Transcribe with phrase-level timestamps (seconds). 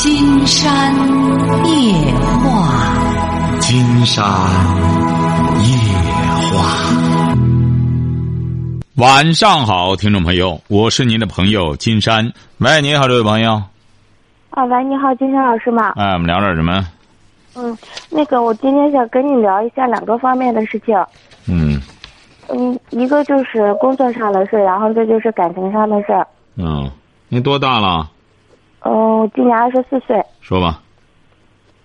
[0.00, 0.94] 金山
[1.64, 1.92] 夜
[2.44, 2.94] 话，
[3.58, 4.24] 金山
[5.58, 5.74] 夜
[6.52, 6.94] 话。
[8.94, 12.32] 晚上好，听众朋友，我是您的朋友金山。
[12.58, 13.60] 喂，你好，这位朋友。
[14.50, 15.94] 啊，喂，你好，金山老师吗？
[15.96, 16.86] 哎，我们聊点什么？
[17.56, 17.76] 嗯，
[18.08, 20.96] 那个，我今天想跟你聊一下两个方面的事情。
[21.48, 21.82] 嗯
[22.46, 26.24] 嗯，一个就是工作上的事，然后这就是感情上的事儿。
[26.54, 26.88] 嗯，
[27.28, 28.08] 您多大了？
[28.84, 30.24] 嗯，我今年二十四岁。
[30.40, 30.80] 说吧。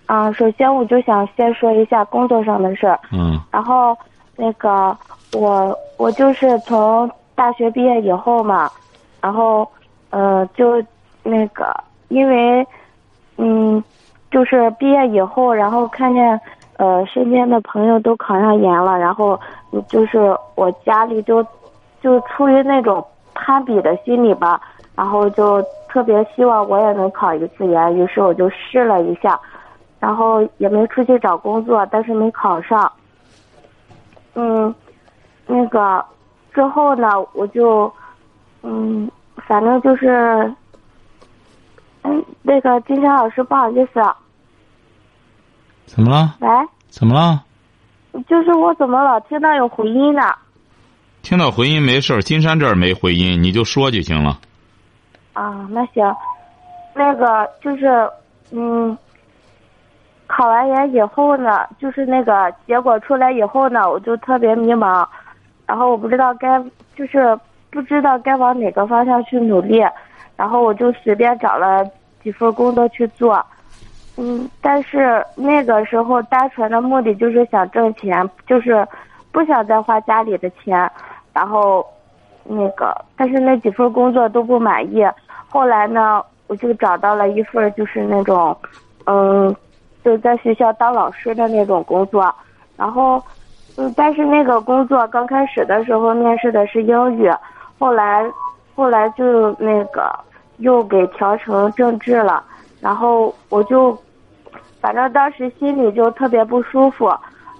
[0.06, 2.98] 啊，首先我就想先说一下工作上的事儿。
[3.10, 3.96] 嗯然后，
[4.36, 4.96] 那个
[5.32, 8.70] 我我就是从大学毕业以后嘛，
[9.20, 9.66] 然后
[10.10, 10.82] 呃就
[11.22, 11.74] 那个
[12.08, 12.66] 因为
[13.38, 13.82] 嗯
[14.30, 16.38] 就是毕业以后，然后看见
[16.76, 19.40] 呃身边的朋友都考上研了，然后
[19.72, 20.18] 嗯就是
[20.54, 21.42] 我家里就
[22.02, 24.60] 就出于那种攀比的心理吧，
[24.94, 29.38] 然后就特别希望我也能考一次研，于是我就试了一下，
[30.00, 32.90] 然后也没出去找工作，但是没考上。
[34.34, 34.74] 嗯，
[35.46, 36.04] 那个
[36.52, 37.92] 之后呢，我就
[38.62, 39.08] 嗯，
[39.46, 40.52] 反正就是
[42.02, 44.16] 嗯，那个金山老师，不好意思，啊
[45.86, 46.34] 怎么了？
[46.40, 46.48] 喂，
[46.88, 47.44] 怎么了？
[48.26, 50.22] 就是我怎么老听到有回音呢？
[51.22, 54.40] 听到回音没事儿，金山这儿没回音，你就说就行了。
[55.34, 56.16] 啊，那行，
[56.94, 58.08] 那个就是
[58.50, 58.96] 嗯，
[60.26, 65.06] 考完研以后呢，就是那个结果出来以后呢，我就特别迷茫，
[65.66, 66.62] 然后我不知道该
[66.96, 67.38] 就是
[67.70, 69.84] 不知道该往哪个方向去努力，
[70.36, 71.84] 然后我就随便找了
[72.22, 73.44] 几份工作去做，
[74.16, 78.86] 嗯，但是那个时候单纯的目的就是想挣钱，就是
[79.32, 80.88] 不想再花家里的钱，
[81.32, 81.84] 然后
[82.44, 85.04] 那个但是那几份工作都不满意，
[85.48, 88.56] 后来呢，我就找到了一份就是那种，
[89.06, 89.54] 嗯，
[90.04, 92.32] 就在学校当老师的那种工作，
[92.76, 93.22] 然后，
[93.76, 97.30] 嗯，但是那个工作刚开始的时候面试的是英语，
[97.78, 98.24] 后来，
[98.76, 100.14] 后来就那个
[100.58, 102.44] 又给调成政治了，
[102.80, 103.96] 然后我就，
[104.80, 107.10] 反正当时心里就特别不舒服，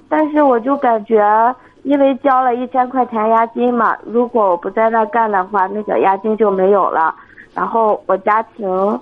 [0.08, 1.22] 但是我就感觉，
[1.84, 7.14] 因为交了一千块钱押金嘛，如果我不在那干的话，那个押金就没有了。
[7.54, 9.00] 然后我家庭，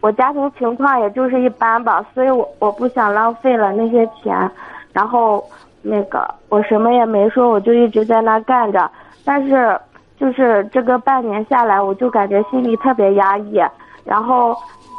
[0.00, 4.50] 我家庭情况也就是一般吧，所以我我不想浪费了那些钱。
[4.92, 5.42] 然后
[5.80, 8.90] 那个我什么也没说，我就一直在那干着。
[9.24, 9.80] 但是
[10.18, 13.62] 就是这个半年下来，我就感觉心里特别压抑。
[14.04, 14.54] 然后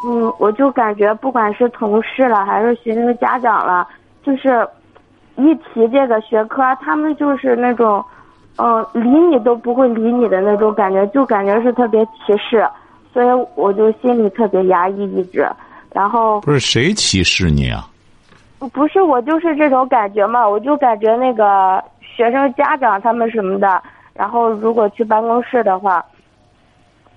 [0.08, 3.88] 嗯，我就感觉不管是同事了，还是学生家长了，
[4.24, 4.68] 就是
[5.36, 8.04] 一提这个学科，他们就是那种，
[8.58, 12.68] 嗯、理你都不会理你的那种感觉，就感觉是特别歧视，
[13.14, 15.48] 所以我就心里特别压抑一直。
[15.92, 17.88] 然后不是谁歧视你啊？
[18.74, 23.82] 不是我就是这种感觉嘛，我就感觉那个学生家长他们什么的，
[24.14, 26.04] 然后如果去办公室的话，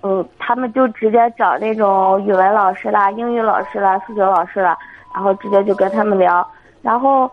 [0.03, 4.77] 嗯，他们就直接找那种语文老师啦、英语老师啦、数学老师啦，
[5.15, 6.47] 然后直接就跟他们聊。
[6.83, 7.29] 然后，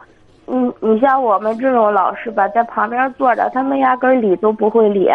[0.47, 5.09] 嗯，你像我们这种老师吧，在旁边坐着，他们压根理都不会理，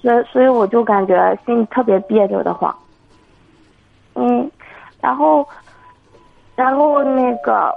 [0.00, 2.74] 所以所以我就感觉心里特别别扭的慌。
[4.14, 4.50] 嗯，
[5.00, 5.46] 然后，
[6.54, 7.74] 然后那个，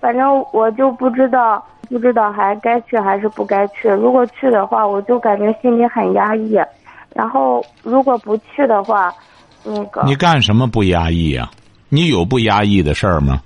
[0.00, 3.88] 反正我就不知道，不知道还该去还是不该去。
[3.88, 6.56] 如果去的话，我就感觉心里很压抑；
[7.14, 9.12] 然后如果不去的话，
[9.64, 11.50] 那个你干什么不压抑呀、
[11.88, 13.40] 你有不压抑的事儿吗？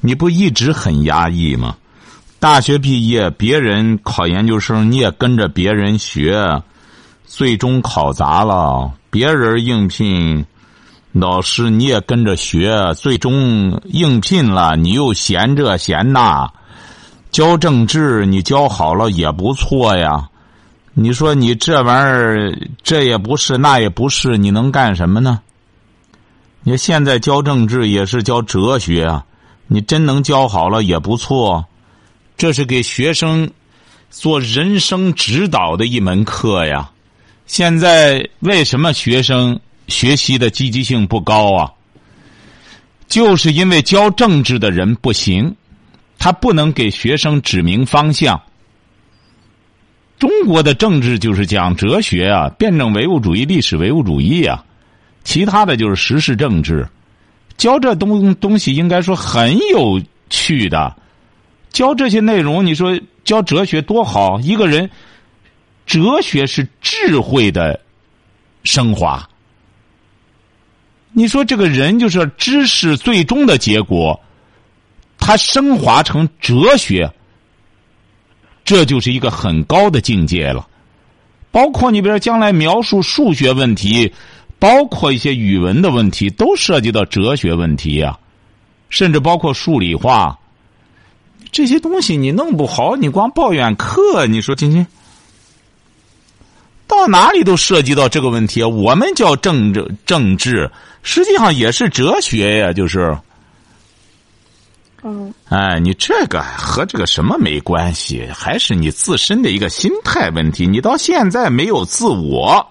[0.00, 1.76] 你不一直很压抑吗？
[2.46, 6.62] 大学毕业，别人考研究生，你也跟着别人学，
[7.24, 10.46] 最终考砸了；别人应聘
[11.10, 16.48] 老师，你也跟着学，最终应聘了，你又嫌这嫌那。
[17.32, 20.28] 教政治，你教好了也不错呀。
[20.94, 25.40] 你说你这玩意儿，这也不是，那也不是，你能干什么呢？
[26.62, 29.24] 你现在教政治也是教哲学啊，
[29.66, 31.64] 你真能教好了也不错。
[32.36, 33.50] 这是给学生
[34.10, 36.90] 做人生指导的一门课呀。
[37.46, 41.72] 现在为什么学生学习的积极性不高啊？
[43.08, 45.54] 就是因为教政治的人不行，
[46.18, 48.42] 他不能给学生指明方向。
[50.18, 54.64] 中国的政治就是讲哲学啊，辩证唯物主义、历史唯物主义啊，
[55.22, 56.88] 其他的就是时事政治。
[57.56, 60.96] 教这东东西应该说很有趣的，
[61.76, 64.40] 教这些内容，你说教哲学多好？
[64.40, 64.90] 一个人，
[65.84, 67.78] 哲学是智慧的
[68.64, 69.28] 升华。
[71.12, 74.18] 你说这个人就是知识最终的结果，
[75.18, 77.12] 他升华成哲学，
[78.64, 80.66] 这就是一个很高的境界了。
[81.50, 84.10] 包括你比如将来描述数学问题，
[84.58, 88.18] 包括一些语文的问题，都涉及到哲学问题呀，
[88.88, 90.38] 甚至包括数理化。
[91.56, 94.86] 这些东西你弄不好，你光抱怨课，你说今天
[96.86, 98.62] 到哪里都涉及到这个问题。
[98.62, 100.70] 我们叫政治，政治
[101.02, 103.16] 实际上也是哲学呀，就是。
[105.02, 105.32] 嗯。
[105.48, 110.66] 哎，你这个和这个什么没关系，还是你自身的一个心态问题。
[110.66, 112.68] 你到现在没有自我，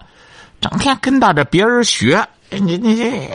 [0.60, 3.28] 整天跟着别人学，你你这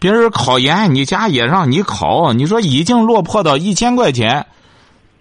[0.00, 4.44] 别人考研，你家也让你考，你说已经落魄到一千块钱。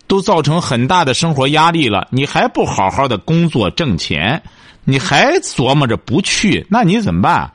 [0.09, 4.41] 都造成很大的生活压力了，你还不好好的工作挣钱，
[4.83, 7.53] 你还琢磨着不去，那你怎么办？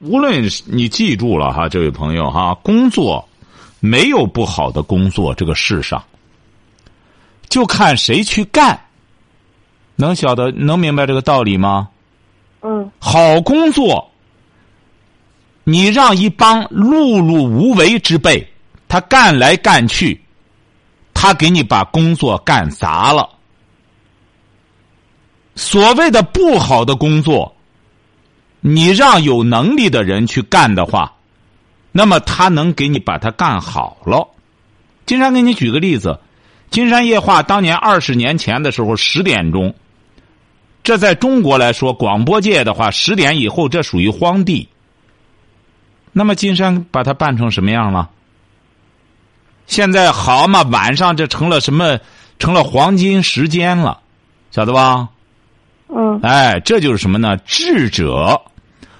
[0.00, 3.28] 无论你记住了哈，这位朋友哈，工作
[3.78, 6.02] 没有不好的工作，这个世上
[7.48, 8.78] 就看谁去干，
[9.94, 11.88] 能晓得能明白这个道理吗？
[12.62, 12.90] 嗯。
[12.98, 14.10] 好工作，
[15.62, 18.44] 你让一帮碌碌无为之辈。
[18.88, 20.20] 他干来干去，
[21.12, 23.28] 他给你把工作干砸了。
[25.54, 27.54] 所谓的不好的工作，
[28.60, 31.14] 你让有能力的人去干的话，
[31.92, 34.28] 那么他能给你把它干好了。
[35.04, 36.20] 金山给你举个例子，
[36.70, 39.74] 金山夜话当年二十年前的时候十点钟，
[40.82, 44.68] 这在中国来说广播界的话，十点以后这属于荒地。
[46.12, 48.10] 那么金山把它办成什么样了？
[49.68, 52.00] 现在好嘛，晚上这成了什么？
[52.40, 54.00] 成了黄金时间了，
[54.50, 55.08] 晓得吧？
[55.88, 56.18] 嗯。
[56.22, 57.36] 哎，这就是什么呢？
[57.44, 58.40] 智者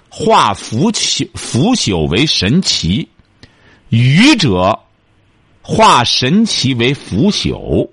[0.09, 3.09] 化腐朽腐朽为神奇，
[3.89, 4.79] 愚者
[5.63, 7.89] 化神奇为腐朽。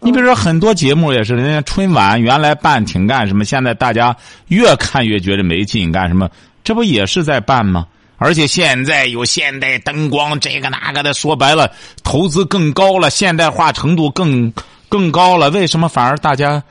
[0.00, 4.14] 你比如说，很多节目也是，人家春晚原来办挺干什么，现在大家
[4.48, 6.30] 越看越觉得没劲，干什么？
[6.62, 7.86] 这不也是在办吗？
[8.16, 11.70] 而且现在有现代灯光，这个那个的，说白了，
[12.02, 14.52] 投资更高了，现代化程度更
[14.88, 15.50] 更高了。
[15.50, 16.62] 为什么反而大家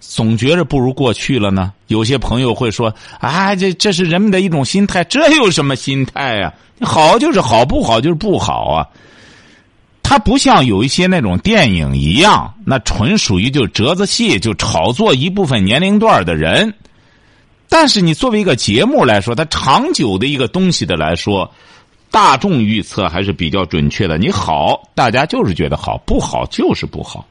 [0.00, 1.72] 总觉着不如过去了呢？
[1.88, 6.52] 有些朋友会说：“啊，这这是人们的一种心态，这有什么心态呀？
[6.80, 8.86] 好就是好，不好就是不好啊。”
[10.02, 16.72] 它不像有一些那种电影一样，那纯属于就折子戏，就炒作一部分年龄段的人。
[17.68, 21.50] 但是你作为一个节目来说，它长久的一个东西的来说，
[22.10, 24.16] 大众预测还是比较准确的。
[24.18, 27.26] 你好，大家就是觉得好；不好就是不好。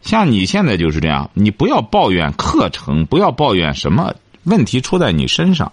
[0.00, 4.14] 像你现在就是这样，你不要抱怨课程，不要抱怨什么
[4.44, 5.70] 问题出在你身上。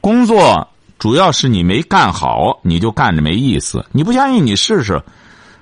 [0.00, 0.68] 工作
[0.98, 3.84] 主要是你没干好，你就干着没意思。
[3.92, 5.02] 你不相信，你试试。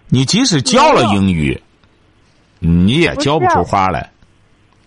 [0.09, 1.63] 你即使教了英语，
[2.59, 4.11] 你也教不出花来。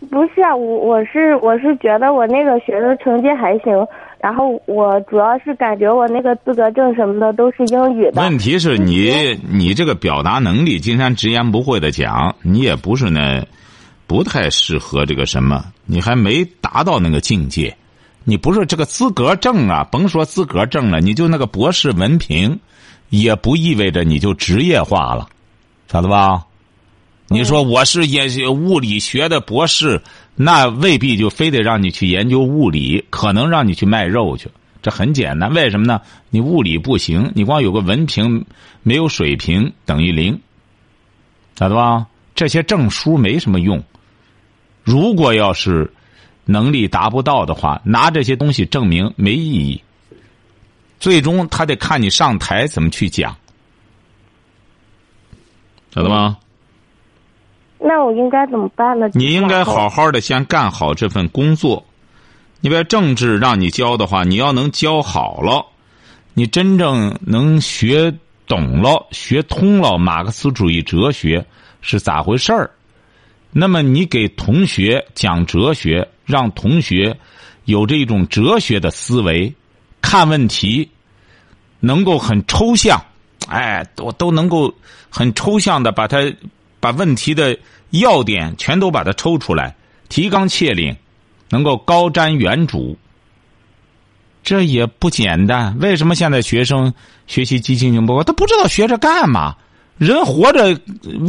[0.10, 3.72] 不是啊，我我是我是觉得我那个学的成绩还行，
[4.20, 8.22] 然后我主要是感觉我那个资格证什么的都是英语的。
[8.22, 13.46] 问题是你你这个表达能力，金山直言不讳的讲，你也不是那
[14.08, 17.74] 不太适合这个什么，你还没达到那个境界，
[18.24, 22.60] 你不是这个资格证啊，甭说资格证了，你就那个博士文凭，
[23.10, 25.28] 也不意味着你就职业化了，
[25.88, 26.44] 晓得吧？
[27.32, 30.02] 你说我是也物理学的博士，
[30.36, 34.50] 那未必就非得让你去研究物理，可能让你去卖肉去。
[34.82, 36.02] 这很简单，为什么呢？
[36.30, 38.46] 你物理不行，你光有个文凭，
[38.84, 40.42] 没有水平等于零，
[41.58, 42.06] 晓得吧？
[42.36, 43.82] 这些证书没什么用。
[44.84, 45.94] 如果要是
[46.44, 49.82] 能力达不到的话，拿这些东西证明没意义。
[51.00, 53.38] 最终他得看你上台怎么去讲，
[55.96, 56.38] 晓得吗？
[57.84, 59.10] 那我应该怎么办呢？
[59.14, 61.84] 你应该好好的先干好这份工作。
[62.60, 65.66] 你别政治让你教的话，你要能教好了，
[66.36, 68.14] 你真正能学
[68.46, 71.44] 懂了、学通了马克思主义哲学
[71.82, 72.70] 是咋回事儿？
[73.52, 77.18] 那么你给同学讲哲学，让同学
[77.66, 79.52] 有这种哲学的思维，
[80.04, 80.88] 看问题
[81.80, 83.04] 能够很抽象，
[83.48, 84.72] 哎，我都能够
[85.10, 86.32] 很抽象的把它。
[86.82, 87.58] 把问题的
[87.92, 89.74] 要点全都把它抽出来，
[90.10, 90.94] 提纲挈领，
[91.50, 92.98] 能够高瞻远瞩。
[94.44, 95.78] 这也不简单。
[95.80, 96.94] 为什么现在学生
[97.28, 98.24] 学习激情性不高？
[98.24, 99.56] 他不知道学着干嘛？
[99.98, 100.78] 人活着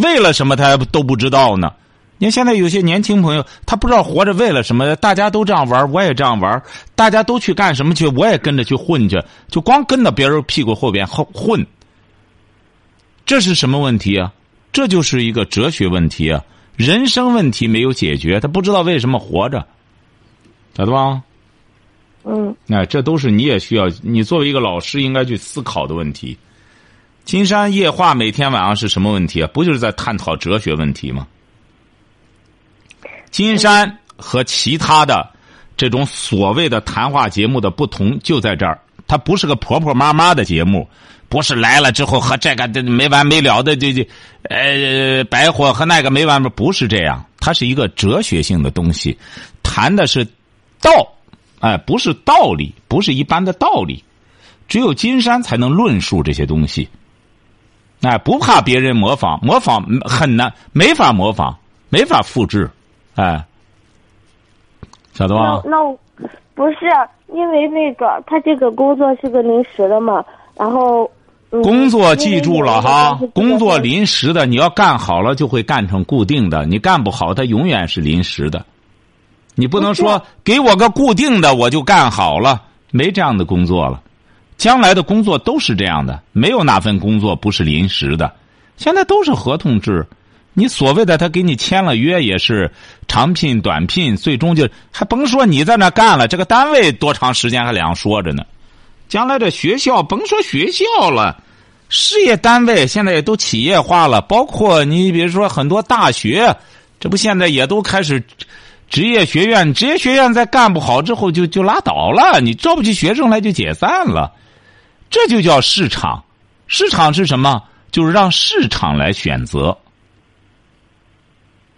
[0.02, 0.56] 为了什么？
[0.56, 1.70] 他都不知道呢。
[2.16, 6.62] 你看现在有些年轻朋友，他不知道活着为了什么，大家都这样玩，我也这样玩，
[6.94, 11.66] 大家都去干什么去，我也跟着去混去，就光跟到别人屁股后边混。
[13.26, 14.32] 这是什么问题啊？
[14.72, 16.42] 这就是一个哲学问题啊！
[16.76, 19.66] 人生问题没有解决，他不知道为什么活着，
[20.74, 21.22] 晓得吧？
[22.24, 26.38] 嗯，哎，这都是你也需要，你作为一个老师应该去思考的问题。
[27.24, 29.50] 金山夜话每天晚上是什么问题啊？
[29.52, 31.26] 不就是在探讨哲学问题吗？
[33.30, 35.30] 金山和其他的
[35.76, 40.88] 这种所谓的谈话节目的不同就在这儿，它不是个婆婆妈妈的节目，
[41.32, 44.06] 不是来了之后和这个没完没了的这这
[44.50, 49.16] 呃白活和那个没完不是这样，它是一个哲学性的东西，
[49.62, 50.26] 谈的是
[50.78, 50.90] 道，
[51.60, 54.04] 哎，不是道理，不是一般的道理，
[54.68, 56.86] 只有金山才能论述这些东西。
[58.02, 61.56] 哎，不怕别人模仿，模仿很难，没法模仿，
[61.88, 62.70] 没法复制，
[63.14, 63.42] 哎，
[65.14, 65.62] 晓得吧？
[65.64, 65.98] 那那我
[66.54, 66.76] 不是
[67.32, 70.22] 因为那个他这个工作是个临时的嘛，
[70.58, 71.10] 然后、
[71.60, 78.64] 工作记住了哈，工作临临时的，你要干好了就会干成固定的，你干不好它永远是临时的。
[79.54, 84.00] 你不能说给我个固定的我就干好了，没这样的工作了。
[84.56, 88.32] 将来的工作都是这样的，没有哪份工作不是临时的，
[88.78, 90.06] 现在都是合同制。
[90.54, 92.70] 你所谓的他给你签了约，也是
[93.08, 98.42] 长聘、短聘，最终就还甭说你在那干了，这个单位多长时间还两说着呢。
[99.12, 101.42] 将来这学校甭说学校了，
[101.90, 106.56] 事业单位现在也都企业化了，包括你比如说很多大学，
[106.98, 108.24] 这不现在也都开始
[108.88, 114.32] 职业学院，职业学院在干不好之后就就拉倒了，你招不起学生来就解散了。
[115.10, 116.24] 这就叫市场，
[116.66, 117.62] 市场是什么？
[117.90, 119.76] 就是让市场来选择。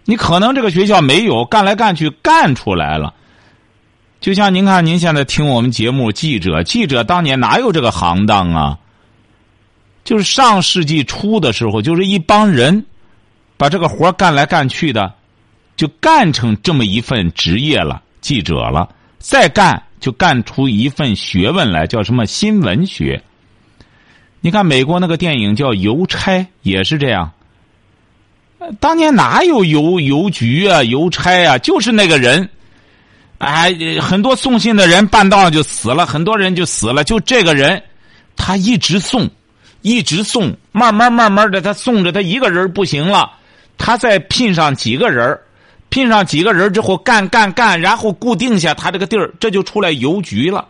[0.05, 3.14] 你可能这个学校没有干来干去干出来了，
[4.25, 8.79] 就像您看，您现在听我们节目，记者，记者当年哪有这个行当啊？
[10.03, 12.87] 就是上世纪初的时候，就是一帮人
[13.59, 15.13] 把这个活干来干去的，
[15.77, 18.89] 就干成这么一份职业了，记者了，
[19.19, 19.83] 再干。
[20.01, 23.23] 就干出一份学问来，叫什么新闻学？
[24.41, 27.31] 你看美国那个电影叫《邮差》，也是这样。
[28.81, 31.59] 当年哪有邮邮局啊、邮差啊？
[31.59, 32.49] 就是那个人，
[33.45, 37.05] 哎，很多送信的人半道就死了，很多人就死了。
[37.05, 37.83] 就这个人，
[38.37, 39.29] 他一直送，
[39.83, 43.31] 一直送，慢慢慢慢的，他送着他一个人不行了，
[43.77, 45.39] 他再聘上几个人
[45.91, 50.67] 聘上几个人之后，干干干，然后固定下他这个地儿，这就出来邮局了。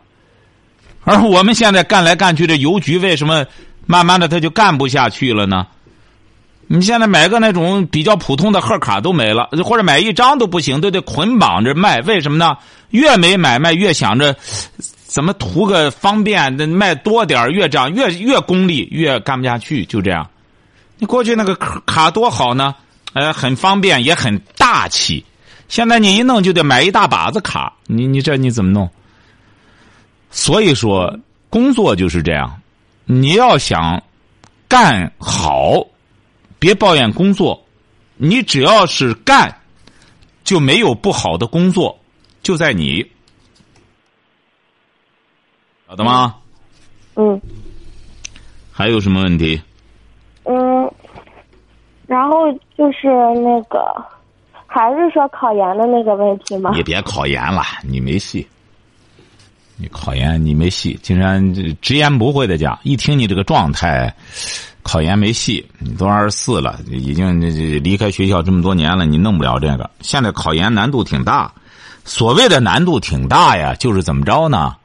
[1.05, 3.45] 而我们现在干来干去，这邮局为什么
[3.87, 5.67] 慢慢的他就干不下去了呢？
[6.67, 12.01] 你现在买个那种比较普通的贺卡都没了，或者买一张都不行，都得捆绑着卖。
[12.03, 12.57] 为什么呢？
[12.91, 14.37] 越没买卖，越想着
[14.79, 20.29] 怎么图个方便，卖多点越这样，越越功利，越干不下去，就这样。
[20.99, 21.55] 你过去那个
[21.87, 22.75] 卡多好呢？
[23.13, 25.25] 呃，很方便，也很大气。
[25.69, 28.89] 现在你一弄就得买一大把子卡，你你这你怎么弄？
[30.31, 31.17] 所以说，
[31.49, 32.61] 工作就是这样。
[33.05, 34.03] 你要想
[34.67, 35.85] 干好，
[36.65, 37.63] 别抱怨工作。
[38.17, 39.55] 你只要是干，
[40.45, 41.99] 就没有不好的工作，
[42.43, 43.07] 就在你，
[45.87, 46.37] 晓得吗？
[47.17, 47.39] 嗯。
[48.73, 49.61] 还有什么问题？
[50.45, 50.91] 嗯。
[52.07, 53.09] 然后就是
[53.43, 53.79] 那个，
[54.67, 56.71] 还是说考研的那个问题吗？
[56.75, 58.47] 你别考研了，你没戏。
[59.77, 61.53] 你考研你没戏，竟然
[61.83, 64.15] 直言不讳的讲，一听你这个状态，
[64.85, 65.67] 考研没戏。
[65.81, 67.41] 你都二十四了，已经
[67.83, 69.91] 离开学校这么多年了，你弄不了这个。
[70.01, 71.53] 现在考研难度挺大，
[72.05, 74.77] 所谓的难度挺大呀，就是怎么着呢？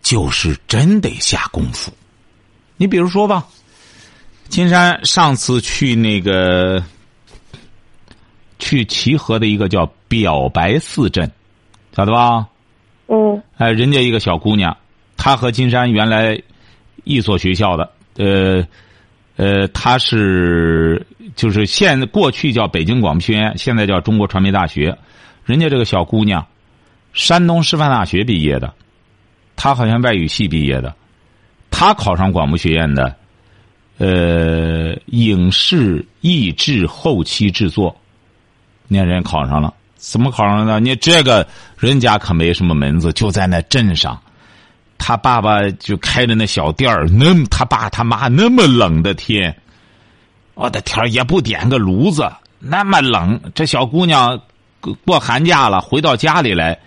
[0.00, 1.92] 就是真得下功夫。
[2.78, 3.44] 你比如说吧。
[4.48, 6.80] 金山上次去那个
[8.60, 11.28] 去齐河的一个叫表白寺镇，
[11.96, 12.46] 晓得吧？
[13.08, 13.42] 嗯。
[13.56, 14.76] 哎，人家一个小姑娘，
[15.16, 16.40] 她和金山原来
[17.02, 18.64] 一所学校的，呃
[19.36, 24.96] 呃，她是就是现在过去叫北京广播学院，现在叫中国传媒大学。
[25.44, 26.46] 人家这个小姑娘，
[27.12, 28.74] 山东师范大学毕业的，
[29.54, 30.94] 她好像外语系毕业的，
[31.70, 33.14] 她考上广播学院的。
[33.98, 37.96] 呃，影视译制后期制作，
[38.88, 40.78] 你看人考上了，怎么考上的？
[40.80, 44.20] 你这个人家可没什么门子，就在那镇上，
[44.98, 49.56] 他爸爸就开着那小店儿，那他爸他妈那么冷的天，
[50.54, 54.40] 我的天也不点个炉子，那么冷，这小姑娘
[55.04, 56.78] 过寒假了，回到家里来，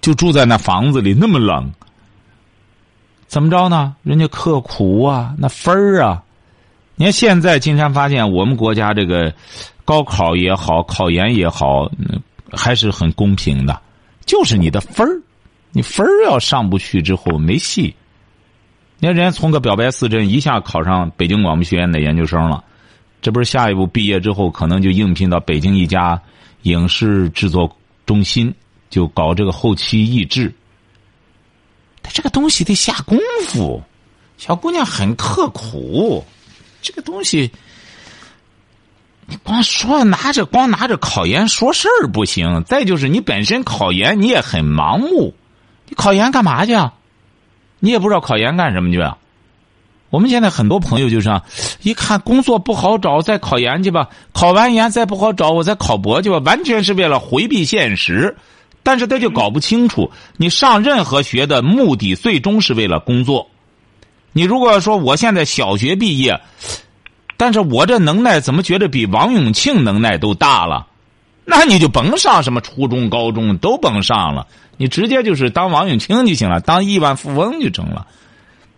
[0.00, 1.70] 就住在那房子里，那么冷。
[3.26, 3.94] 怎么着呢？
[4.02, 6.20] 人家刻苦啊，那分儿啊！
[6.96, 9.32] 你看现在，金山发现我们国家这个
[9.84, 11.88] 高考也好，考研也好，
[12.50, 13.80] 还是很公平的，
[14.26, 15.22] 就是你的分儿，
[15.72, 17.94] 你分儿要上不去之后没戏。
[18.98, 22.62] 你看人家从个表白四镇一下考上北京广播学院的研究生了，
[23.22, 26.20] 这不是下一步毕业之后可能就应聘到北京一家
[26.62, 27.74] 影视制作
[28.04, 28.54] 中心，
[28.90, 30.52] 就搞这个后期译制。
[32.02, 33.82] 他这个东西得下功夫，
[34.36, 36.24] 小姑娘很刻苦，
[36.82, 37.50] 这个东西，
[39.26, 42.64] 你光说拿着光拿着考研说事儿不行。
[42.64, 45.34] 再就是你本身考研你也很盲目，
[45.90, 46.72] 你考研干嘛去？
[46.72, 46.94] 啊？
[47.80, 49.18] 你也不知道考研干什么去啊。
[50.08, 51.44] 我们现在很多朋友就是啊，
[51.82, 54.08] 一看工作不好找，再考研去吧。
[54.32, 56.38] 考完研再不好找，我再考博去吧。
[56.38, 58.36] 完全是为了回避现实。
[58.82, 63.46] 但是他就搞不清楚，你上任何学的目的最终是为了工作。
[64.32, 66.40] 你如果说我现在小学毕业，
[67.36, 70.86] 但是我这能耐怎么觉得比王永庆能耐都大了？
[71.50, 78.06] 那你就甭上什么初中、高中都甭上了，你直接就是当王永庆就行了，当亿万富翁就成了。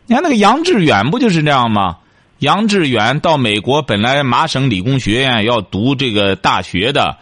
[0.07, 1.99] 你看那个杨致远不就是这样吗？
[2.39, 7.19] 杨致远到美国本来麻省理工学院要读这个大学的。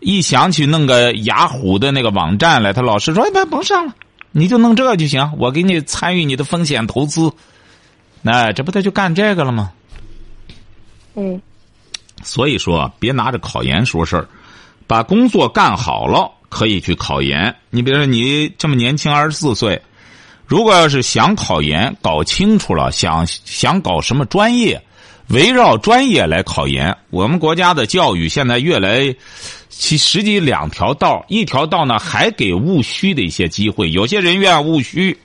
[0.00, 3.94] 一想起弄个雅虎的那个网站来，他老师说：“哎，别甭上了，
[4.30, 7.32] 你就弄这个就行，我给你参与你的风险投资。”
[8.22, 9.72] 那这不他就干这个了吗？
[11.16, 11.42] 嗯。
[12.22, 14.28] 所以说，别拿着考研说事儿，
[14.88, 17.54] 把工作干好了可以去考研。
[17.70, 19.80] 你比如说，你这么年轻，二十四岁，
[20.44, 24.82] 如果要是想考研，搞清楚了，想想搞什么专业，
[25.28, 26.96] 围绕专业来考研。
[27.10, 29.14] 我们国家的教育现在越来。
[29.70, 33.92] 其实际两条道，一条道呢还给务虚的一些机会。
[33.92, 35.16] 有些人愿务虚，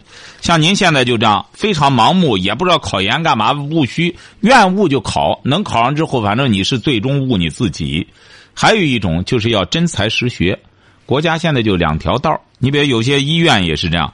[0.42, 8.06] 像您现在就这样，非常盲目，也不知道考研干嘛，务虚，愿务就考，能考上之后，反正你是最终务你自己。
[8.54, 10.58] 还有一种就是要真才实学，
[11.06, 12.40] 国家现在就两条道。
[12.60, 14.14] 你比如有些医院也是这样，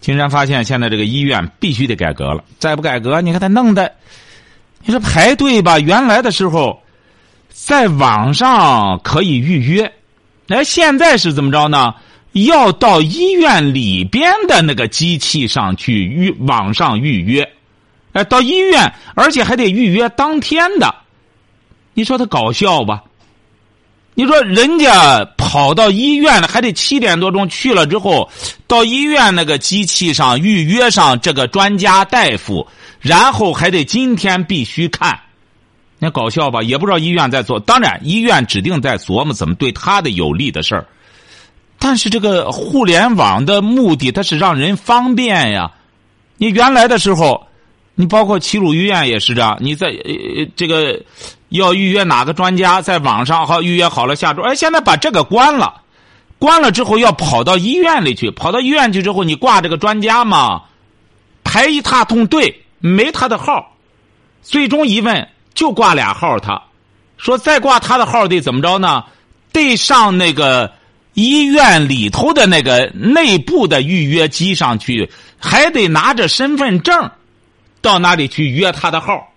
[0.00, 3.92] 金山发现现在这个医院必须得改革了，再不改革，你看他弄的，
[4.84, 6.82] 你说排队吧，原来的时候。
[7.58, 9.90] 在网上可以预约，
[10.46, 11.94] 那现在是怎么着呢？
[12.32, 17.48] 要到医院里边的那个机器上去预网上预约，
[18.12, 20.94] 哎，到医院，而且还得预约当天的。
[21.94, 23.02] 你说他搞笑吧？
[24.16, 28.30] 你说人家跑到医院，还得七点多钟去了之后，
[28.66, 32.66] 到医院那个机器上预约上这个专家大夫，
[32.98, 35.20] 然后还得今天必须看。
[35.98, 36.62] 那搞笑吧？
[36.62, 40.86] 也不知道医院在做，当然医院指定在琢磨怎么对他的有利的事儿。
[41.78, 45.70] 但是这个互联网的目的，它是让人方便呀。
[46.38, 47.46] 你原来的时候，
[47.94, 50.98] 你包括齐鲁医院也是这样，你在呃这个
[51.56, 55.82] 要预约哪个专家，在网上好预约好了下周，哎，现在把这个关了，
[56.38, 60.62] 关了之后要跑到医院里去，跑到医院去之后，你挂这个专家嘛，
[61.44, 63.74] 排一大通队，没他的号，
[64.42, 65.28] 最终一问。
[65.54, 66.62] 就挂俩号，他
[67.16, 69.02] 说再挂他的号得怎么着呢？
[69.52, 70.70] 得上那个
[71.14, 77.10] 医院里头的那个内部的预约机上去，还得拿着身份证
[77.80, 79.32] 到那里去约他的号。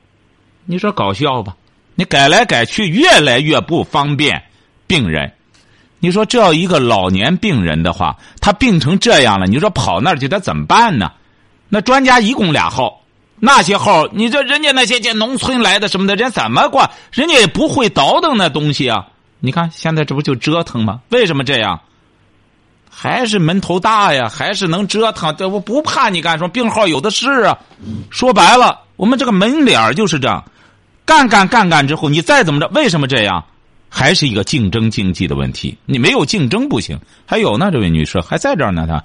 [0.66, 1.56] 你说搞笑吧？
[2.00, 4.42] 你改来改去，越来越不方便
[4.88, 5.30] 病人。
[6.00, 11.12] 你说这要一个老年病人的话，他病成这样了，你说跑那儿去他怎么办呢？
[11.68, 13.02] 那专家一共俩号。
[13.38, 16.90] 那些号，你这人家那些些农村来的什么的人怎么挂？
[17.12, 19.06] 人家也不会倒腾那东西啊！
[19.42, 21.02] 你看现在这不就折腾吗？
[21.10, 21.82] 为什么这样？
[22.90, 25.36] 还是门头大呀，还是能折腾？
[25.36, 26.48] 这我不怕你干什么？
[26.50, 27.58] 病号有的是啊。
[28.10, 30.42] 说白了，我们这个门脸就是这样，
[31.10, 32.68] 干干干干之后，你再怎么着？
[32.68, 33.44] 为什么这样？
[33.90, 35.76] 还是一个竞争经济的问题。
[35.88, 37.00] 你没有竞争不行。
[37.26, 39.04] 还有呢，这位女士还在这儿呢，她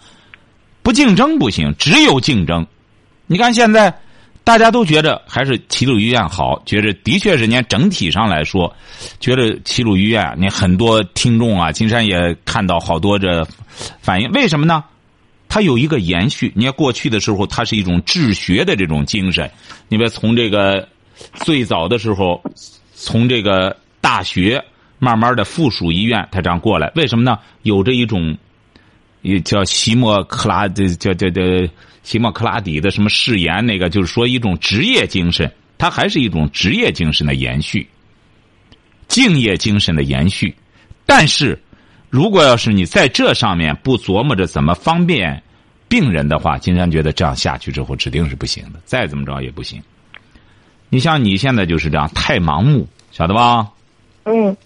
[0.82, 2.66] 不竞争不行，只有竞争。
[3.26, 3.94] 你看现在。
[4.46, 8.70] 大家都觉得还是齐鲁医院好，觉得的确是，你看整体上来说，
[9.18, 13.42] 觉得齐鲁医院，你很多听众啊，金山也看到好多这
[14.02, 14.84] 反应，为什么呢？
[15.48, 16.52] 它有一个延续。
[16.54, 19.50] 你看过去的时候，它是一种治学的这种精神。
[19.88, 20.86] 你别从这个
[21.35, 22.42] 最早的时候，
[22.94, 24.64] 从这个大学
[24.98, 27.38] 慢慢的附属医院，他这样过来，为什么呢？
[27.62, 28.37] 有着一种
[29.22, 31.40] 也叫席莫克拉的，叫叫叫。
[32.05, 33.64] 希莫克拉底的什么誓言？
[33.64, 37.88] 那个就是说一种职业精神，它还是一种职业精神的延续。
[39.09, 40.55] 敬业精神的延续。
[41.07, 41.59] 但是，
[42.11, 45.42] 如果要是你在这上面不琢磨着怎么方便
[45.88, 49.83] 病人的话，金山觉得这样下去之后指定是不行的，再怎么着也不行。
[50.94, 53.68] 你像你现在就是这样，太盲目，晓得吧？
[54.22, 54.57] 嗯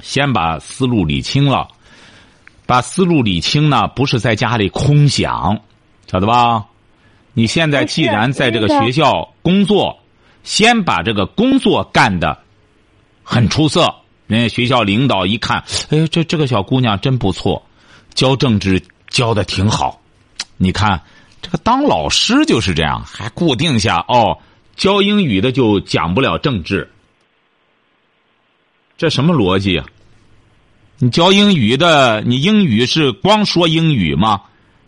[0.00, 1.66] 先把思路理清了，
[2.66, 5.58] 把思路理清呢，不是在家里空想，
[6.06, 6.66] 晓得吧？
[7.32, 9.98] 你现在既然在这个学校工作，
[10.44, 12.38] 先把这个工作干的
[13.22, 13.94] 很出色，
[14.26, 17.62] 人家学校领导一看，哎，这这个小姑娘真不错，
[18.12, 19.98] 教政治教的挺好。
[20.58, 21.00] 你看，
[21.40, 24.36] 这个当老师就是这样，还固定下哦，
[24.76, 26.90] 教英语的就讲不了政治。
[28.96, 29.86] 这什么逻辑啊？
[30.98, 34.42] 你教英语的，你英语是光说英语吗？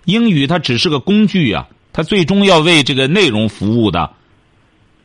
[0.04, 4.12] 英语它只是个工具啊，它最终要为这个内容服务的。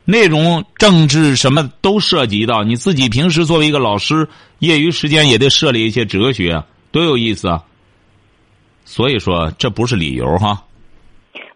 [0.05, 2.63] 内容、政治什么都涉及到。
[2.63, 4.27] 你自己平时作为一个老师，
[4.59, 7.63] 业余时间也得涉猎一些哲学，多有意思啊！
[8.85, 10.63] 所以说，这不是理由哈。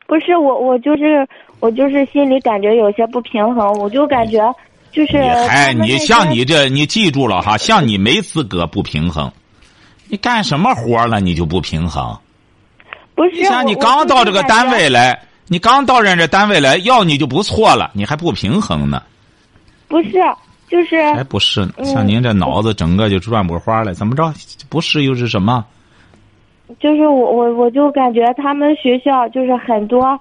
[0.06, 1.28] 不是我，我就是
[1.60, 4.40] 我就是心里感觉有些不平衡，我就感觉
[4.92, 9.32] 就是你还你像你这，你记住了哈，像你没资格不平衡。
[10.10, 12.16] 你干什么活了，你就不平衡？
[13.16, 19.02] 不是你像你刚到这个单，位来，你刚到人这单位来，要你就不错了，你还不平衡呢？
[19.88, 20.12] 不是
[20.70, 21.68] 就是还不是？
[21.78, 24.32] 嗯像您这脑子整个就转不花了，怎么着？
[24.70, 25.66] 不是又是什么？
[26.80, 30.20] 就是我我我就感觉他们学校就是很多，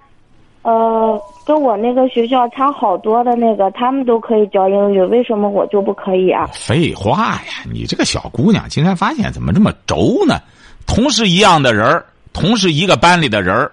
[0.62, 6.48] 呃，跟我那个学校差好多的那个，他们都可以教英语，为什么我就不可以啊？
[6.52, 7.64] 废话呀！
[7.72, 10.40] 你这个小姑娘，今天发现怎么这么轴呢？
[10.86, 13.72] 同是一样的人儿，同是一个班里的人儿，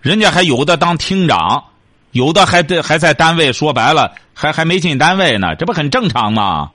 [0.00, 1.64] 人家还有的当厅长，
[2.12, 6.70] 有的还在还在单位，说白了还还没进单位呢，这不很正常吗？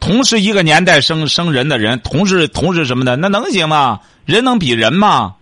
[0.00, 4.00] 同是一个年代生生人的人，同是同是什么的，那能行吗？
[4.24, 5.36] 人能比人吗？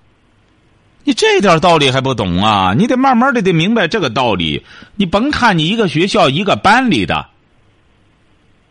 [1.05, 2.75] 你这点道理还不懂啊？
[2.77, 4.64] 你得慢慢的得明白这个道理。
[4.97, 7.27] 你甭看你一个学校一个班里的，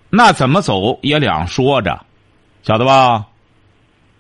[0.09, 2.03] 那怎么走也两说着，
[2.63, 3.25] 晓得吧？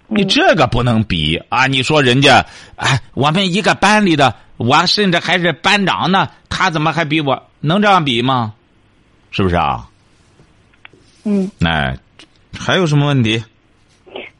[0.07, 1.65] 你这个不能比啊！
[1.65, 2.45] 你说人家，
[2.75, 7.41] 哎，我们一个班里的，我甚至还是班长呢，他怎么还比我？
[7.61, 8.53] 能这样比吗？
[9.31, 9.89] 是不是啊？
[11.23, 11.95] 嗯哎，
[12.57, 13.43] 还有什么问题？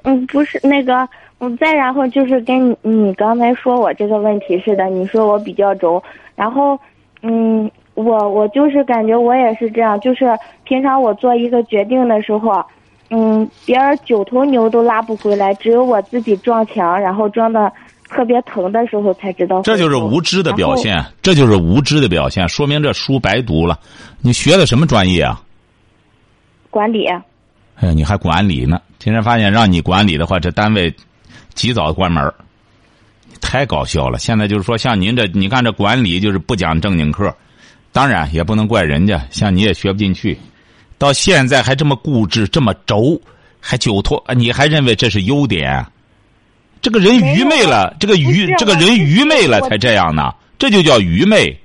[0.03, 1.07] 嗯，不是那个，
[1.39, 6.01] 嗯，再然后就是跟你你刚才说我这个问题似的，你说我比较轴，
[6.35, 6.77] 然后
[7.21, 10.25] 嗯，我我就是感觉我也是这样，就是
[10.65, 12.63] 平常我做一个决定的时候，
[13.09, 17.71] 嗯，别人九头牛都拉不回来，只有我自己撞墙，然后撞的
[18.09, 19.61] 特别疼的时候才知道。
[19.61, 20.75] 这就是无知的表。
[20.75, 23.79] 现，这就是无知的表现，说明这书白读了。
[24.21, 25.41] 你学的什么专业啊？
[26.73, 27.05] 管理，
[27.75, 28.81] 哎呀，你还管理呢？
[28.97, 30.91] 今天发现让你管理的话，这单位
[31.53, 32.33] 及早关门
[33.39, 34.17] 太搞笑了。
[34.17, 37.31] 现在就是说，像您这，你看这管理就是不讲正经课，
[37.91, 40.35] 当然也不能怪人家，像你也学不进去，
[40.97, 43.21] 到现在还这么固执，这么轴，
[43.59, 45.85] 还久拖，你还认为这是优点？
[46.81, 51.55] 这个人愚昧了，这个愚这个人愚昧了才这样呢，这就叫愚昧。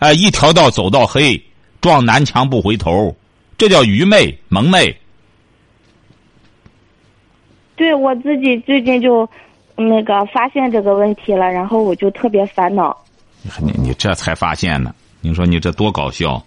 [0.00, 1.42] 哎，一条道走到黑，
[1.80, 3.16] 撞南墙不回头，
[3.58, 4.96] 这叫愚昧蒙昧。
[7.76, 9.28] 对我自己最近就
[9.76, 12.96] 那个发现这个问题了，然后我就特别烦恼。
[13.60, 14.94] 你你这才发现呢？
[15.20, 16.42] 你说你这多搞笑！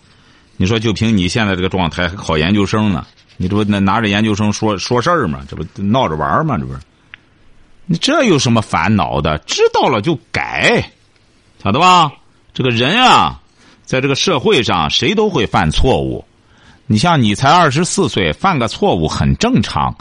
[0.56, 3.06] 你说就凭你现在这个状态，还考研究生呢？
[3.38, 5.42] 你这不那拿着研究生说说事儿吗？
[5.50, 6.58] 这不闹着玩儿吗？
[6.58, 6.80] 这不是？
[7.86, 9.38] 你这有什么烦恼的？
[9.40, 10.92] 知道了就改，
[11.62, 12.12] 晓得吧？
[12.54, 13.42] 这个人啊，
[13.84, 16.24] 在这个社会上，谁都会犯错误。
[16.92, 19.96] 你像你才二十四岁，犯个错误很正常。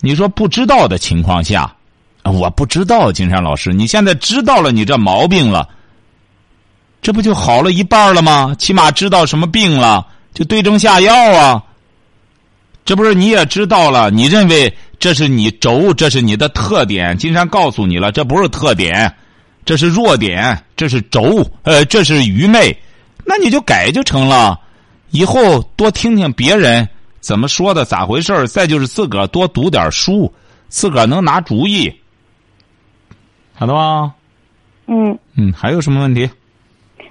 [0.00, 1.74] 你说不知道的情况下，
[2.22, 5.66] 我不知道，金山老师，你现在知道了你这毛病了，
[7.00, 8.54] 这不就好了一半了吗？
[8.58, 11.64] 起码知道什么病了，就对症下药啊。
[12.84, 14.10] 这不是你也知道了？
[14.10, 17.16] 你认为这是你轴，这是你的特点。
[17.16, 19.14] 金山告诉你了，这不是特点，
[19.64, 22.76] 这是弱点，这是轴，呃，这是愚昧。
[23.24, 24.60] 那你就改就成了。
[25.10, 26.86] 以后多听听别人
[27.20, 30.32] 怎么说的，咋回事儿再就是自个儿多读点书，
[30.68, 31.92] 自个儿能拿主意，
[33.54, 34.12] 好的吧？
[34.86, 36.28] 嗯，嗯，还有什么问题？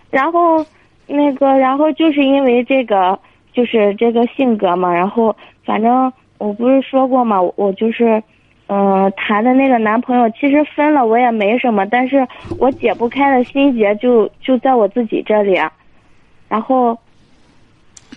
[0.10, 0.66] 然后
[1.06, 3.20] 那个，然后就是因为这个，
[3.54, 8.22] 就是这个性格嘛，然后反正我不是说过嘛，我就是，
[8.68, 12.26] 嗯、谈的那个男朋友，其实分了我也没什么，但是
[12.58, 15.72] 我解不开的心结就就在我自己这里，啊
[16.48, 16.98] 然后，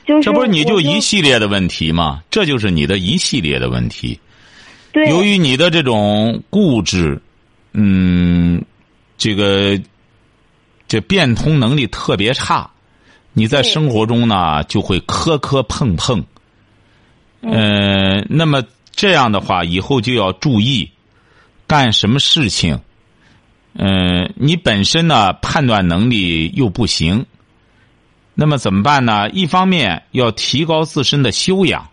[0.07, 2.23] 就是这不是你就一系列的问题吗？
[2.31, 4.19] 这就是你的一系列的问题。
[4.93, 7.21] 对由于你的这种固执，
[7.73, 8.65] 嗯，
[9.17, 9.81] 这个
[10.89, 12.69] 这变通能力特别差，
[13.33, 16.25] 你在生活中呢就会磕磕碰碰。
[17.43, 20.91] 呃，那么这样的话，以后就要注意
[21.69, 22.81] 干什么事情。
[23.75, 27.25] 呃，你本身呢判断能力又不行，
[28.41, 29.29] 那么怎么办呢？
[29.29, 31.87] 一方面要提高自身的修养，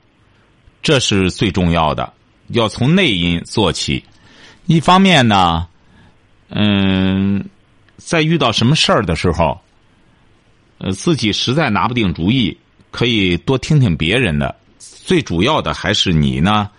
[0.82, 2.14] 这是最重要的，
[2.48, 4.02] 要从内因做起。
[4.66, 5.68] 一方面呢，
[6.48, 7.44] 嗯，
[7.98, 9.60] 在遇到什么事儿的时候，
[10.78, 12.58] 呃，自己实在拿不定主意，
[12.92, 14.56] 可以多听听别人的。
[14.80, 16.70] 最主要的还是你呢，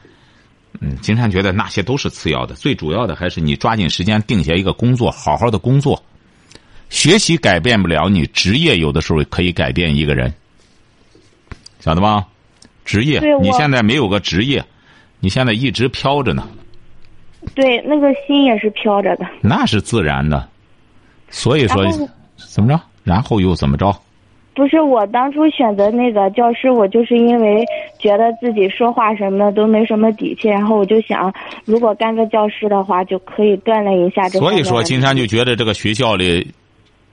[0.80, 6.02] 嗯，金山觉得那些都是次要的，最主要的还是你抓紧时间定下一个工作，好好的工作。
[6.88, 10.32] 学习改变不了你，职业有的时候可以改变一个人，
[11.80, 12.26] 晓得吧？
[12.84, 14.64] 职业你现在没有个职业，
[15.20, 16.48] 你现在一直飘着呢，
[17.54, 19.26] 对那个心也是飘着的。
[19.42, 20.48] 那是自然的。
[21.28, 21.84] 所以说，
[22.36, 22.80] 怎么着？
[23.04, 23.94] 然后又怎么着？
[24.54, 27.64] 不是我当初选择那个教师，我就是因为
[28.00, 31.32] 觉得自己说话什么的都没什么底气，然后我就想，
[31.64, 34.38] 如果干个教师的话，就可以锻炼一下这。
[34.38, 36.50] 所以说，金山就觉得这个学校里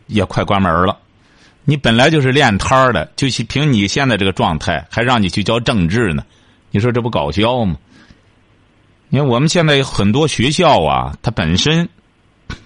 [0.07, 0.97] 也快关门了。
[1.63, 6.23] 你本来就是练摊的，就凭你现在这个状态，还让你去教政治呢？
[6.71, 7.75] 你说这不搞笑吗？
[9.09, 11.87] 你看我们现在有很多学校啊，它本身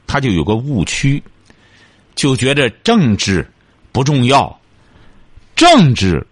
[0.07, 1.21] 它就有个误区，
[2.15, 3.49] 就觉着政治
[3.91, 4.59] 不重要。
[5.55, 6.25] 政治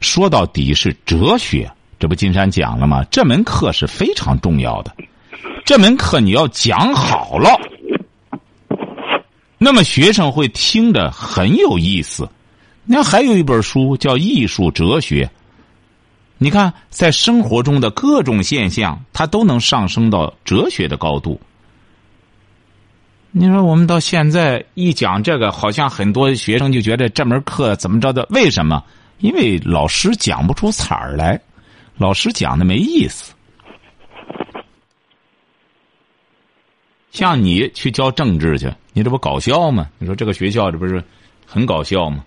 [0.00, 3.04] 说到底是哲学，这不金山讲了吗？
[3.10, 4.94] 这门课是非常重要的，
[5.64, 7.50] 这门课你要讲好了。
[9.64, 12.28] 那么学生会听着很有意思。
[12.84, 15.24] 你看，还有一本书叫《艺术哲学》。
[16.36, 21.40] 你看，在生活中的各种现象，它都能上升到哲学的高度。
[23.30, 28.26] 你说，我们到现在一讲这个，好像很多学生就觉得这门课怎么着的？
[28.30, 28.82] 为什么？
[29.20, 31.40] 因为老师讲不出彩儿来，
[31.98, 33.32] 老师讲的没意思。
[37.12, 39.88] 像你去教政治去，你这不搞笑吗？
[39.98, 41.02] 你说这个学校这不是
[41.46, 42.24] 很搞笑吗？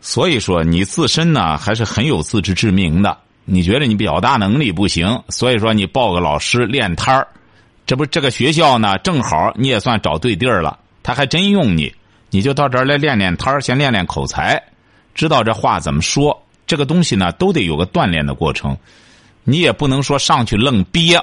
[0.00, 3.18] 所以说你自身呢还是很有自知之明的。
[3.44, 7.26] 你觉得你表达能力不行，所以说你报个老师练摊儿，
[7.84, 11.92] 这不这个学校呢正好你也算找对地儿了，他还真用你，
[12.30, 14.62] 你就到这儿来练练摊儿，先练练口才，
[15.14, 16.40] 知道这话怎么说。
[16.66, 18.76] 这个东西呢都得有个锻炼的过程，
[19.42, 21.20] 你也不能说上去愣憋。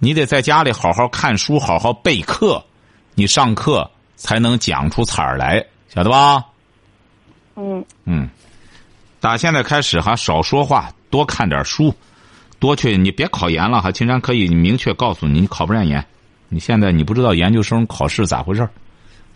[0.00, 2.64] 你得在家里好好看书，好好备课，
[3.22, 6.44] 你上课才能讲出彩儿来，晓得吧？
[7.54, 8.28] 嗯嗯，
[9.20, 11.94] 打现在开始哈，少说话，多看点书，
[12.58, 12.96] 多去。
[12.96, 16.04] 你别考研了哈，青山可以明确告诉你，你考不上研。
[16.48, 18.68] 你现在你不知道研究生考试咋回事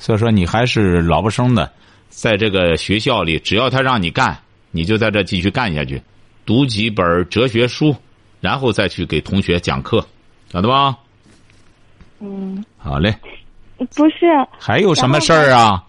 [0.01, 1.71] 所以说你还是老不生的，
[2.09, 4.37] 在这个学校里，只要他让你干，
[4.73, 6.03] 你就在这继续干下去，
[6.45, 7.95] 读几本哲学书，
[8.41, 10.05] 然后再去给同学讲课。
[10.53, 10.99] 晓得吧？
[12.19, 13.15] 嗯，好嘞。
[13.95, 14.27] 不是。
[14.59, 15.83] 还有什么事儿啊？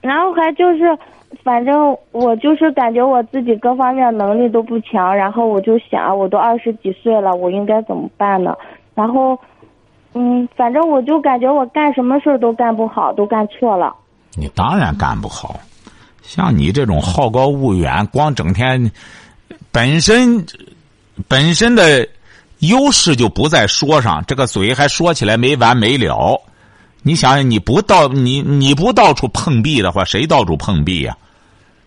[0.00, 0.98] 然后还就是，
[1.44, 8.56] 反正我就是感觉我自己各方面能力都不强，然后我就想，我都二十几岁了，我应该怎么办呢？
[8.94, 9.38] 然后，
[10.14, 13.94] 嗯，反正我就感觉我干什么事儿都干不好，都干错了。
[14.34, 15.60] 你当然干不好，
[16.22, 18.90] 像你这种好高骛远，光整天，
[19.70, 20.44] 本身
[21.28, 22.08] 本身的。
[22.70, 26.40] 优势就不在说上，这个嘴还说起来没完没了。
[27.02, 31.20] 你想想，你不到你你不到处碰壁的话，谁到处碰壁呀、啊？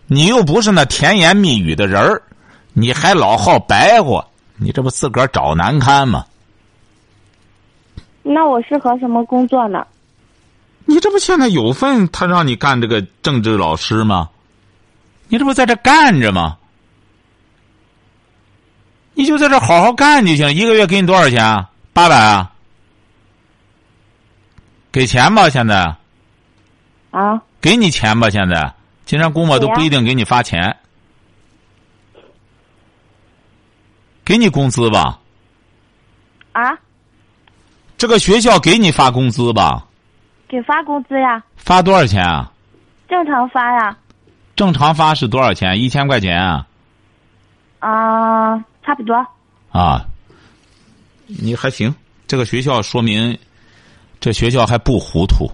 [0.08, 2.22] 你又不是那甜言蜜语的人儿，
[2.74, 4.24] 你还老好白活，
[4.56, 6.24] 你这不自个儿找难堪吗？
[8.22, 9.86] 那我适合什么工作呢？
[10.84, 14.28] 你这不现在有份他让你干这个政治老师吗？
[15.28, 16.58] 你这不在这干着吗？
[19.14, 21.66] 你就在这好好干就行，一个月给你多少钱？
[21.92, 22.52] 八百啊？
[24.96, 25.94] 给钱吧，现在。
[27.10, 27.42] 啊。
[27.60, 28.72] 给你钱吧，现在。
[29.04, 30.74] 金山估摸都不一定给你发钱。
[34.24, 35.18] 给你工资吧。
[36.52, 36.72] 啊。
[37.98, 39.86] 这个学校给你发工资吧。
[40.48, 41.44] 给发工资呀。
[41.58, 42.50] 发多少钱啊？
[43.06, 43.94] 正常发呀。
[44.56, 45.78] 正常发是多少钱？
[45.78, 46.66] 一千块钱啊。
[47.80, 48.56] 啊。
[48.82, 49.14] 差不多
[49.72, 50.06] 啊，
[51.26, 51.94] 你还行。
[52.26, 53.38] 这个学校说明，
[54.26, 55.48] 这学校还不糊涂，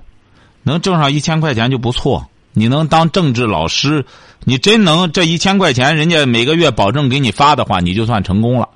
[0.63, 2.27] 能挣上一千块钱就不错。
[2.55, 4.07] 你能当政治老师，
[4.45, 8.67] 你真能这一千块钱，人家每个月保证给你发的话，你就算成功了。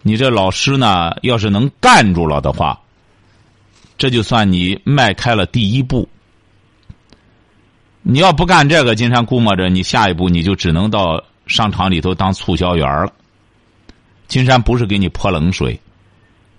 [0.00, 2.80] 你这老师呢，要是能干住了的话，
[3.98, 6.08] 这就算你迈开了第一步。
[8.00, 13.12] 你要不干这个，金山估摸着你下一步你就只能到商场里头当促销员了。
[14.28, 15.78] 金山不是给你泼冷水，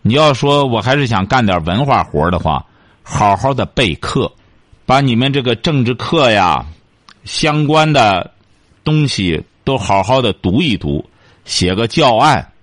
[0.07, 2.65] 你要说我还是想干点文化活的话，
[3.03, 4.31] 好好的备课。
[4.85, 6.65] 把你们这个政治课呀，
[7.25, 8.31] 相关的
[8.85, 11.05] 东西都好好的读一读，
[11.43, 12.53] 写个教案。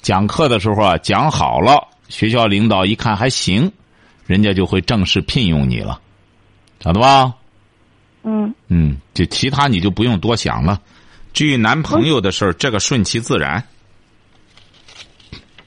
[0.00, 3.70] 讲课的时候啊，讲好了，学校领导一看还行，
[4.24, 6.00] 人家就会正式聘用你了，
[6.82, 7.34] 晓得吧？
[8.22, 10.80] 嗯嗯，就其他你就不用多想了。
[11.34, 13.62] 至于男朋友的事儿，这个顺其自然。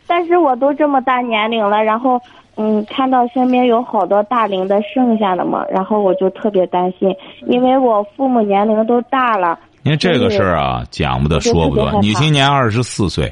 [0.10, 2.20] 但是我都这么大年龄了，然后
[2.56, 7.16] 嗯，看到身边有好多大龄的剩下的嘛，然后我就特别担心，
[7.48, 9.58] 因为我父母年龄都大了。
[9.84, 12.00] 您这个事儿啊，讲不得说不得。
[12.02, 13.32] 你今年二十四岁，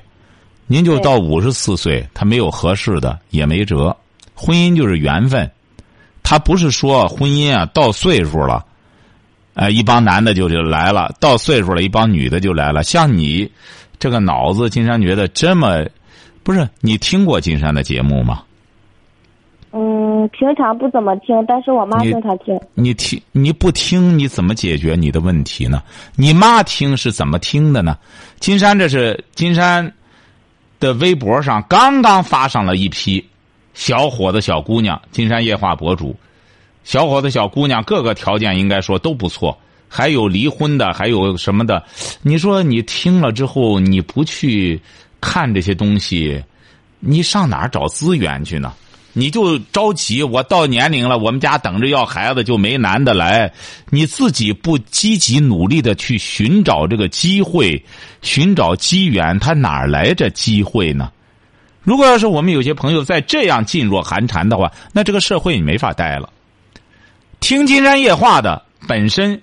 [0.68, 3.94] 您就到五十四岁，他没有合适的也没辙。
[4.34, 5.52] 婚姻就是缘分，
[6.24, 8.64] 他不是说婚姻啊到岁数了，
[9.56, 12.82] 哎，一帮男的就就来了，到岁数了，一帮女的就来了。
[12.84, 13.52] 像你
[14.00, 15.84] 这个脑子，金山觉得这么，
[16.48, 18.42] 不是你听过金山的节目吗？
[19.74, 22.58] 嗯，平常不怎么听，但是我妈经常听。
[22.74, 25.84] 你听你不听，你怎么解决你的问题呢？
[26.16, 27.98] 你妈听是怎么听的呢？
[28.40, 29.94] 金山这是金山
[30.80, 33.22] 的微博上刚刚发上了一批
[33.74, 36.16] 小伙子、小姑娘，金山夜话博主，
[36.86, 41.84] 小伙子、小姑娘各个条件应该说都不错，还有离婚的，还有什么的。
[42.22, 44.80] 你说你听了之后，你不去
[45.22, 46.44] 看这些东西，
[47.00, 48.74] 你上哪儿找资源去呢？
[49.14, 53.52] 你就着急，我到年龄了，我们家等着要孩子就没男的来，
[53.90, 57.84] 你自己不积极努力的去寻找这个机会，
[58.22, 61.12] 寻找机缘，他哪儿来这机会呢？
[61.82, 66.30] 如果要是我们有些朋友再这样噤若寒蝉的话，那这个社会你没法待了。
[67.40, 69.42] 听金山夜话的本身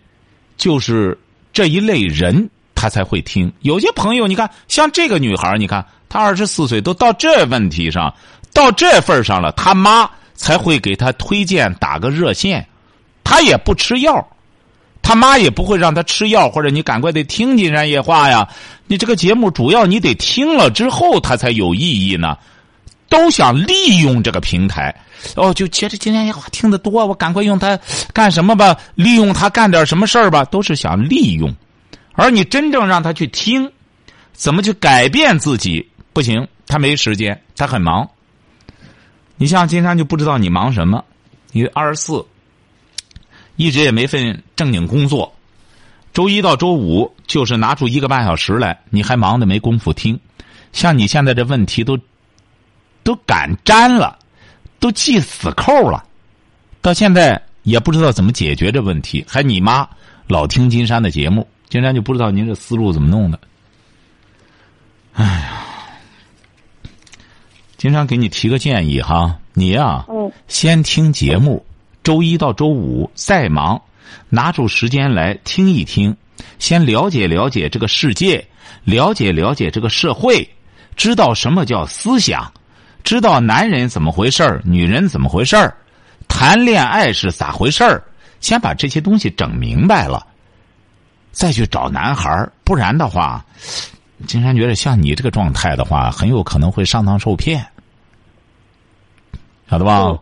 [0.57, 1.19] 就是
[1.53, 2.49] 这一类人，
[2.85, 3.51] 他才会听。
[3.63, 8.13] 有些朋友，你看，像这个女孩，你看她二十四岁都到这问题上，
[8.53, 12.69] 到这份上了，他妈才会给她推荐打个热线，
[13.25, 14.23] 她也不吃药，
[15.01, 18.47] 他妈也不会让她吃药，或者你赶快得听金山夜话呀。
[18.87, 22.37] 你这个节目主要你得听了之后，他才有意义呢。
[23.09, 24.95] 都想利用这个平台，
[25.37, 27.79] 哦，就觉得今天话听得多，我赶快用它
[28.13, 28.77] 干什么吧？
[28.95, 30.45] 利用它干点什么事儿吧？
[30.47, 31.55] 都是想利用，
[32.15, 33.71] 而你真正让他去听，
[34.33, 35.87] 怎么去改变自己？
[36.13, 38.09] 不行，他没时间，他很忙。
[39.37, 41.05] 你像金山就不知道你忙什么，
[41.53, 42.25] 你二十四，
[43.57, 45.35] 一直也没份正经工作，
[46.13, 50.19] 周一到周五就是拿出一个半小时来，你还忙的没工夫听。
[50.73, 51.99] 像你现在这问题都。
[53.05, 54.19] 都敢粘了，
[54.81, 56.03] 都系死扣了，
[56.81, 59.23] 到现在也不知道怎么解决这问题。
[59.29, 59.87] 还你妈
[60.27, 63.41] 老听金山的节目，金山就不知道您这思路怎么弄的。
[65.15, 65.67] 哎呀，
[67.77, 71.67] 经常给你提个建议哈，你呀、嗯先听节目，
[72.05, 73.83] 周一到周五再忙，
[74.29, 76.17] 拿出时间来听一听，
[76.61, 78.47] 先了解了解这个世界，
[78.85, 80.49] 了解了解这个社会，
[80.95, 82.53] 知道什么叫思想。
[83.03, 85.77] 知道男人怎么回事儿，女人怎么回事儿，
[86.29, 88.01] 谈恋爱是咋回事儿，
[88.41, 90.25] 先把这些东西整明白了，
[91.35, 93.45] 再去找男孩儿不然的话，
[94.27, 97.67] 金山觉得像你这个状态的话，很有可能会上当受骗，
[99.69, 99.99] 晓得吧？
[99.99, 100.19] 嗯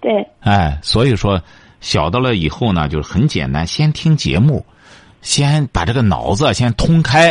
[0.00, 1.42] 对，哎，所以说，
[1.80, 4.64] 晓得了以后呢，就是很简单，先听节目，
[5.22, 7.30] 先把这个脑子先通开，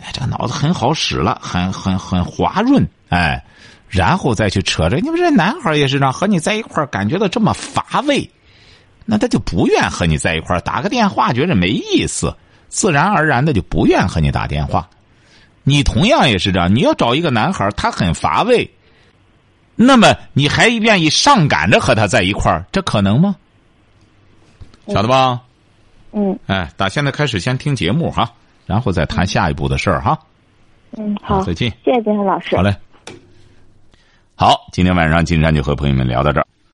[0.00, 3.44] 哎，这个脑子很好使了，很很很滑润，哎。
[3.88, 8.30] 然后再去扯着，你们这男孩也是这样，和你在一块儿感觉到这么乏味，
[9.10, 12.32] 那他就不愿和你在一块儿打个电话，觉着没意思，
[12.68, 14.88] 自然而然的就不愿和你打电话。
[15.64, 18.70] 你同样也是这样，你要找一个男孩，他很乏味，
[19.74, 23.34] 那么你还愿意上赶着和他在一块儿，这可能吗？
[24.86, 25.40] 晓得吧？
[26.12, 28.32] 嗯哎，打现在开始先听节目哈，
[28.64, 30.16] 然后再谈下一步的事儿哈。
[30.96, 31.68] 嗯，好，再见。
[31.84, 32.54] 谢谢金山老师。
[32.54, 32.72] 好嘞。
[34.36, 36.46] 好，今天晚上金山就和朋友们聊到这儿。